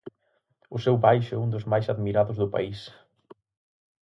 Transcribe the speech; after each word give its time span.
O 0.75 0.77
seu 0.85 0.95
baixo 1.05 1.33
é 1.37 1.41
un 1.45 1.49
dos 1.53 1.67
máis 1.71 1.85
admirados 1.93 2.37
do 2.41 2.51
país. 2.55 2.79